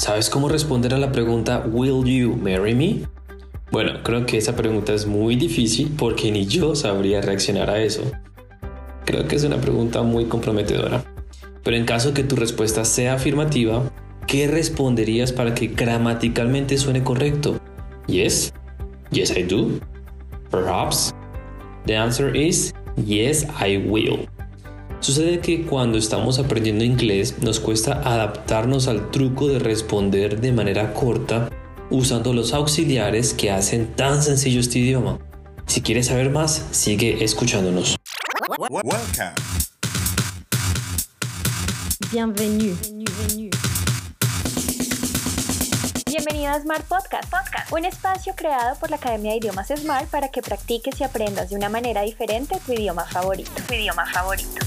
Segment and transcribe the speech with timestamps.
[0.00, 3.02] ¿Sabes cómo responder a la pregunta Will you marry me?
[3.70, 8.10] Bueno, creo que esa pregunta es muy difícil porque ni yo sabría reaccionar a eso.
[9.04, 11.04] Creo que es una pregunta muy comprometedora.
[11.62, 13.92] Pero en caso que tu respuesta sea afirmativa,
[14.26, 17.60] ¿qué responderías para que gramaticalmente suene correcto?
[18.06, 18.54] Yes?
[19.10, 19.80] Yes, I do.
[20.50, 21.12] Perhaps?
[21.84, 22.72] The answer is
[23.04, 24.26] yes, I will.
[25.00, 30.92] Sucede que cuando estamos aprendiendo inglés nos cuesta adaptarnos al truco de responder de manera
[30.92, 31.48] corta
[31.88, 35.18] usando los auxiliares que hacen tan sencillo este idioma.
[35.66, 37.96] Si quieres saber más, sigue escuchándonos.
[42.12, 42.76] Bienvenue.
[46.04, 50.28] Bienvenido a Smart Podcast, Podcast, un espacio creado por la Academia de Idiomas Smart para
[50.28, 53.50] que practiques y aprendas de una manera diferente tu idioma favorito.
[53.66, 54.60] Tu idioma favorito.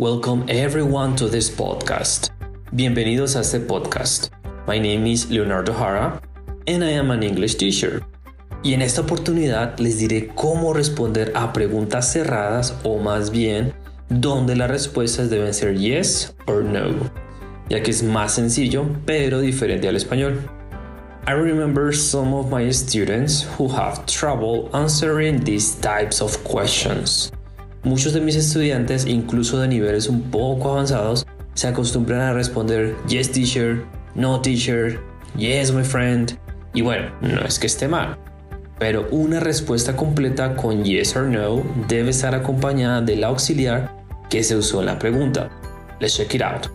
[0.00, 2.30] Welcome everyone to this podcast.
[2.70, 4.30] Bienvenidos a este podcast.
[4.64, 6.22] My name is Leonardo Hara
[6.68, 8.04] and I am an English teacher.
[8.62, 13.74] Y en esta oportunidad les diré cómo responder a preguntas cerradas o más bien
[14.08, 16.94] donde las respuestas deben ser yes or no,
[17.68, 20.38] ya que es más sencillo pero diferente al español.
[21.26, 27.32] I remember some of my students who have trouble answering these types of questions.
[27.84, 33.30] Muchos de mis estudiantes, incluso de niveles un poco avanzados, se acostumbran a responder yes
[33.30, 33.84] teacher,
[34.16, 34.98] no teacher,
[35.36, 36.36] yes my friend.
[36.74, 38.18] Y bueno, no es que esté mal,
[38.80, 43.96] pero una respuesta completa con yes or no debe estar acompañada del auxiliar
[44.28, 45.48] que se usó en la pregunta.
[46.00, 46.66] Let's check it out.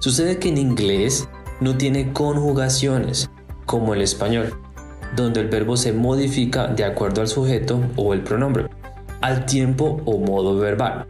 [0.00, 1.28] Sucede que en inglés
[1.60, 3.30] no tiene conjugaciones
[3.66, 4.52] como el español,
[5.14, 8.66] donde el verbo se modifica de acuerdo al sujeto o el pronombre
[9.24, 11.06] al tiempo o modo verbal.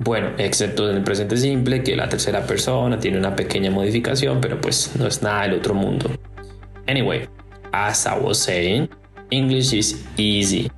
[0.00, 4.60] Bueno, excepto en el presente simple, que la tercera persona tiene una pequeña modificación, pero
[4.60, 6.10] pues no es nada del otro mundo.
[6.88, 7.28] Anyway,
[7.70, 8.88] as I was saying,
[9.30, 10.72] English is easy.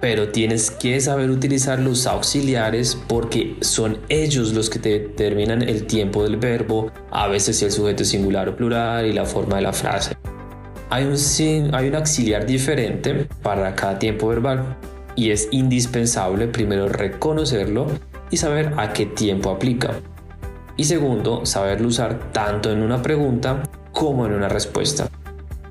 [0.00, 5.86] Pero tienes que saber utilizar los auxiliares porque son ellos los que te determinan el
[5.86, 9.56] tiempo del verbo, a veces si el sujeto es singular o plural y la forma
[9.56, 10.16] de la frase.
[10.88, 14.78] Hay un, hay un auxiliar diferente para cada tiempo verbal
[15.20, 17.88] y es indispensable primero reconocerlo
[18.30, 20.00] y saber a qué tiempo aplica.
[20.78, 25.10] Y segundo, saberlo usar tanto en una pregunta como en una respuesta.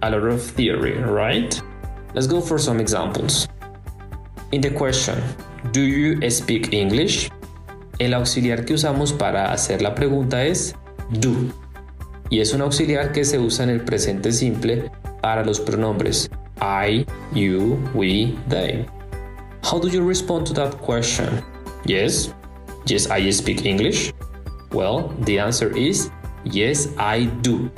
[0.02, 1.52] A lot of theory, right?
[2.14, 3.50] Let's go for some examples.
[4.52, 5.16] In the question,
[5.74, 7.32] Do you speak English?
[7.98, 10.76] El auxiliar que usamos para hacer la pregunta es
[11.10, 11.34] do.
[12.30, 14.92] Y es un auxiliar que se usa en el presente simple
[15.24, 16.30] para los pronombres
[16.62, 18.86] I, you, we, they.
[19.70, 21.44] How do you respond to that question?
[21.86, 22.34] Yes?
[22.88, 24.12] Yes, I speak English?
[24.72, 26.10] Well, the answer is
[26.44, 27.70] yes, I do.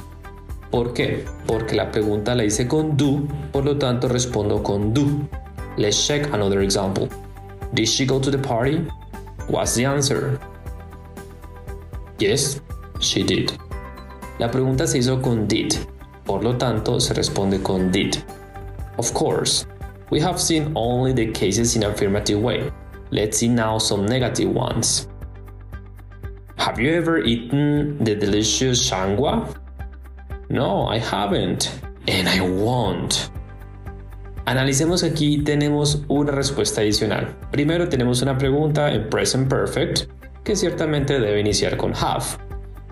[0.71, 1.27] ¿Por qué?
[1.45, 5.27] Porque la pregunta la hice con do, por lo tanto respondo con do.
[5.75, 7.09] Let's check another example.
[7.73, 8.87] Did she go to the party?
[9.49, 10.39] What's the answer?
[12.19, 12.61] Yes,
[13.01, 13.51] she did.
[14.39, 15.73] La pregunta se hizo con did,
[16.23, 18.15] por lo tanto se responde con did.
[18.97, 19.65] Of course,
[20.11, 22.69] we have seen only the cases in affirmative way.
[23.09, 25.07] Let's see now some negative ones.
[26.57, 29.57] Have you ever eaten the delicious shangwa?
[30.49, 31.71] No, I haven't.
[32.07, 33.31] And I won't.
[34.45, 37.35] Analicemos aquí, tenemos una respuesta adicional.
[37.51, 40.07] Primero tenemos una pregunta en present perfect
[40.43, 42.25] que ciertamente debe iniciar con have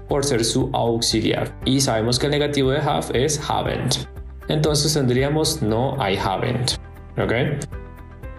[0.08, 4.08] por ser su auxiliar y sabemos que el negativo de have es haven't.
[4.48, 6.80] Entonces tendríamos no I haven't.
[7.20, 7.34] ¿Ok?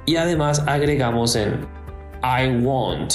[0.07, 1.67] Y además agregamos en
[2.23, 3.15] I want.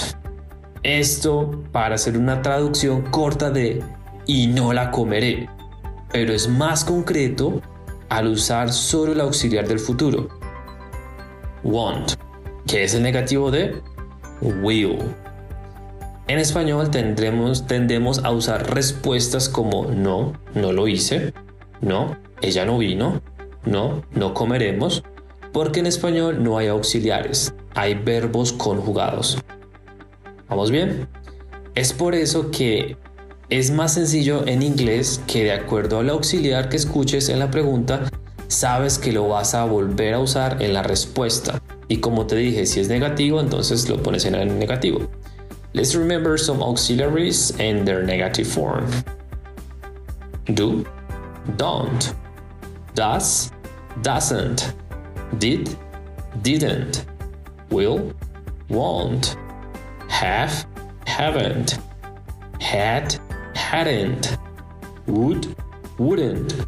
[0.83, 3.83] Esto para hacer una traducción corta de
[4.27, 5.49] y no la comeré,
[6.11, 7.61] pero es más concreto
[8.09, 10.29] al usar solo el auxiliar del futuro.
[11.63, 12.13] Want,
[12.67, 13.81] que es el negativo de
[14.41, 14.99] will.
[16.27, 21.33] En español tendremos, tendemos a usar respuestas como no, no lo hice,
[21.81, 23.21] no, ella no vino,
[23.65, 25.03] no, no comeremos,
[25.55, 29.37] porque en español no hay auxiliares, hay verbos conjugados.
[30.49, 31.07] ¿Vamos bien?
[31.75, 32.97] Es por eso que
[33.47, 38.03] es más sencillo en inglés que de acuerdo al auxiliar que escuches en la pregunta,
[38.49, 41.61] sabes que lo vas a volver a usar en la respuesta.
[41.87, 45.07] Y como te dije, si es negativo, entonces lo pones en el negativo.
[45.71, 48.83] Let's remember some auxiliaries in their negative form.
[50.47, 50.83] Do,
[51.55, 52.13] don't,
[52.93, 53.53] does,
[54.03, 54.75] doesn't,
[55.39, 55.75] did,
[56.41, 57.05] didn't,
[57.69, 58.13] will,
[58.69, 59.37] won't,
[60.07, 60.65] have,
[61.05, 61.79] haven't,
[62.59, 63.19] had,
[63.55, 64.37] hadn't,
[65.07, 65.55] would,
[65.97, 66.65] wouldn't,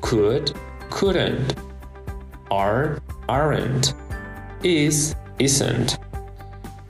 [0.00, 0.52] could,
[0.90, 1.54] couldn't,
[2.50, 3.94] are, aren't,
[4.62, 5.98] is, isn't.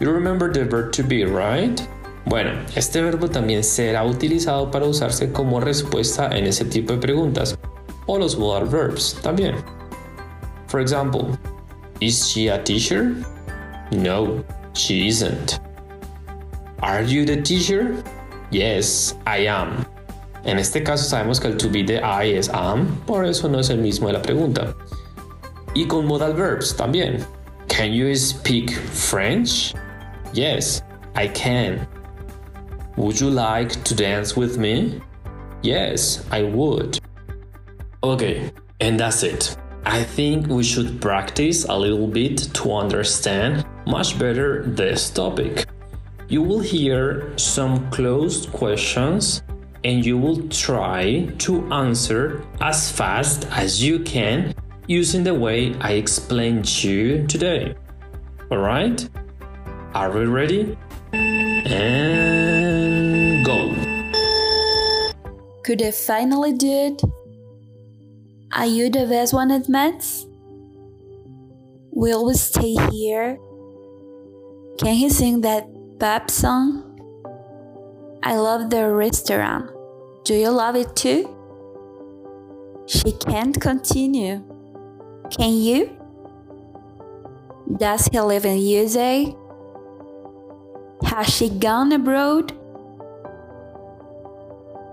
[0.01, 1.81] You remember the verb to be, right?
[2.27, 7.59] Bueno, este verbo también será utilizado para usarse como respuesta en ese tipo de preguntas,
[8.07, 9.57] o los modal verbs también.
[10.73, 11.39] For example,
[12.01, 13.15] is she a teacher?
[13.93, 14.43] No,
[14.73, 15.61] she isn't.
[16.81, 18.03] Are you the teacher?
[18.51, 19.85] Yes, I am.
[20.47, 23.59] En este caso sabemos que el to be de I es am, por eso no
[23.59, 24.75] es el mismo de la pregunta.
[25.77, 27.23] Y con modal verbs también.
[27.69, 29.75] Can you speak French?
[30.33, 30.81] Yes,
[31.15, 31.87] I can.
[32.97, 35.03] Would you like to dance with me?
[35.61, 36.99] Yes, I would.
[38.03, 39.55] Okay, and that's it.
[39.85, 45.67] I think we should practice a little bit to understand much better this topic.
[46.29, 49.43] You will hear some closed questions
[49.83, 54.55] and you will try to answer as fast as you can
[54.87, 57.75] using the way I explained you today.
[58.53, 59.09] Alright?
[59.95, 60.79] Are we ready?
[61.13, 61.85] And
[63.45, 63.75] go!
[65.65, 67.03] Could I finally do it?
[68.55, 70.27] Are you the best one at maths?
[71.91, 73.39] Will we stay here?
[74.79, 75.67] Can he sing that
[75.99, 76.85] pop song?
[78.23, 79.71] I love the restaurant.
[80.25, 81.35] Do you love it too?
[82.85, 84.43] She can't continue.
[85.31, 85.97] Can you?
[87.79, 89.35] Does he live in USA?
[91.05, 92.53] Has she gone abroad?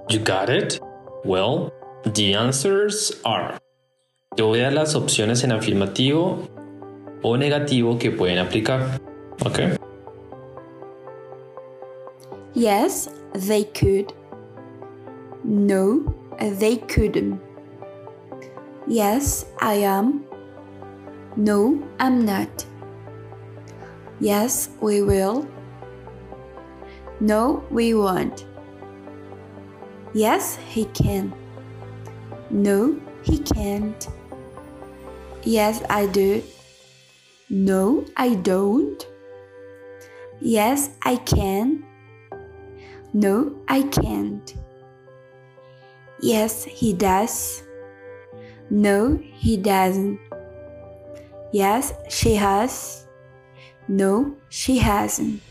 [0.09, 0.79] You got it?
[1.25, 1.73] Well,
[2.05, 3.57] the answers are.
[4.35, 6.47] Te voy a dar las opciones en afirmativo
[7.21, 8.99] o negativo que pueden aplicar.
[9.45, 9.59] ¿Ok?
[12.53, 14.13] Yes, they could.
[15.43, 16.03] No,
[16.39, 17.39] they couldn't.
[18.87, 20.25] Yes, I am.
[21.35, 22.65] No, I'm not.
[24.19, 25.47] Yes, we will.
[27.19, 28.45] No, we won't.
[30.13, 31.33] Yes, he can.
[32.49, 34.07] No, he can't.
[35.43, 36.43] Yes, I do.
[37.49, 39.07] No, I don't.
[40.41, 41.83] Yes, I can.
[43.13, 44.53] No, I can't.
[46.21, 47.63] Yes, he does.
[48.69, 50.19] No, he doesn't.
[51.51, 53.07] Yes, she has.
[53.87, 55.41] No, she hasn't.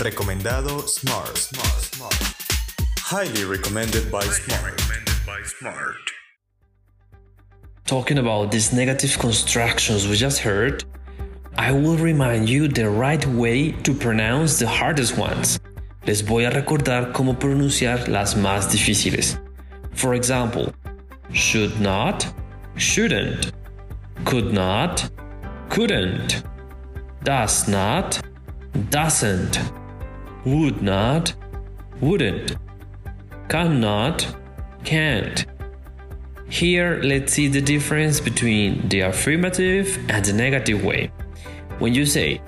[0.00, 1.38] Recomendado Smart.
[1.38, 1.66] Smart.
[1.66, 2.14] Smart.
[2.98, 6.00] Highly recommended by Smart.
[7.86, 10.84] Talking about these negative constructions we just heard,
[11.56, 15.60] I will remind you the right way to pronounce the hardest ones.
[16.06, 19.38] Les voy a recordar cómo pronunciar las más difíciles.
[19.92, 20.74] For example,
[21.32, 22.26] should not,
[22.76, 23.52] shouldn't,
[24.24, 25.08] could not,
[25.70, 26.42] couldn't,
[27.22, 28.20] does not,
[28.90, 29.60] doesn't,
[30.44, 31.34] would not,
[32.00, 32.56] wouldn't,
[33.48, 34.26] cannot,
[34.84, 35.46] can't.
[36.48, 41.10] Here, let's see the difference between the affirmative and the negative way.
[41.78, 42.40] When you say,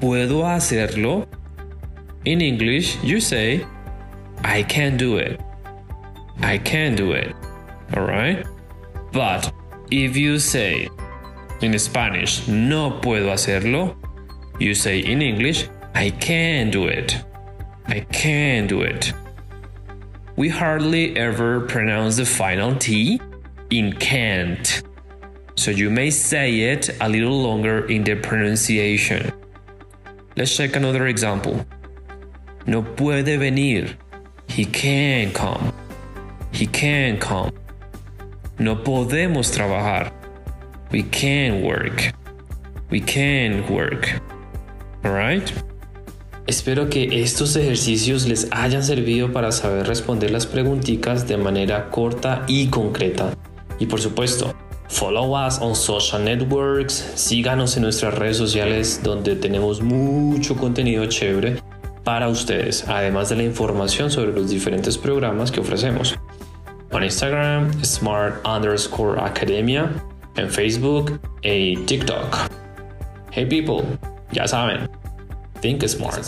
[0.00, 1.28] puedo hacerlo,
[2.24, 3.66] in English, you say,
[4.42, 5.40] I can do it.
[6.40, 7.34] I can do it.
[7.96, 8.46] Alright?
[9.12, 9.52] But
[9.90, 10.88] if you say
[11.60, 13.96] in Spanish, no puedo hacerlo,
[14.58, 17.22] you say in English, I can do it.
[17.86, 19.12] I can do it.
[20.36, 23.20] We hardly ever pronounce the final T
[23.70, 24.82] in can't.
[25.56, 29.32] So you may say it a little longer in the pronunciation.
[30.36, 31.66] Let's check another example.
[32.66, 33.96] No puede venir.
[34.48, 35.72] He can't come.
[36.52, 37.52] He can't come.
[38.58, 40.12] No podemos trabajar.
[40.90, 42.12] We can work.
[42.90, 44.20] We can work.
[45.04, 45.52] Alright?
[46.52, 52.44] Espero que estos ejercicios les hayan servido para saber responder las preguntitas de manera corta
[52.46, 53.34] y concreta.
[53.78, 54.52] Y por supuesto,
[54.86, 61.62] follow us on social networks, síganos en nuestras redes sociales donde tenemos mucho contenido chévere
[62.04, 66.18] para ustedes, además de la información sobre los diferentes programas que ofrecemos.
[66.90, 69.90] On Instagram, smart underscore academia,
[70.36, 72.36] en Facebook y TikTok.
[73.30, 73.86] Hey people,
[74.32, 74.90] ya saben,
[75.62, 76.26] think smart.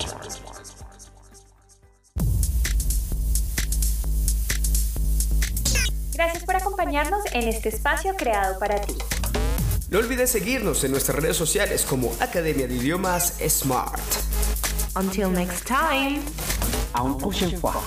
[6.14, 8.94] Gracias por acompañarnos en este espacio creado para ti.
[9.90, 14.00] No olvides seguirnos en nuestras redes sociales como Academia de Idiomas Smart.
[14.94, 16.20] Until next time.
[16.92, 17.82] À une prochaine fois.